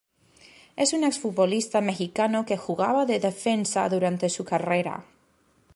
[0.77, 5.05] Es un exfutbolista mexicano que jugaba de defensa durante su carrera.